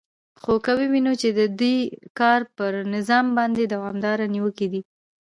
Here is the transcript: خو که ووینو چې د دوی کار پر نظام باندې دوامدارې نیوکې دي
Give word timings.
خو 0.41 0.53
که 0.65 0.71
ووینو 0.79 1.13
چې 1.21 1.29
د 1.39 1.41
دوی 1.59 1.77
کار 2.19 2.41
پر 2.57 2.71
نظام 2.95 3.25
باندې 3.37 3.63
دوامدارې 3.73 4.25
نیوکې 4.35 4.67
دي 4.73 4.81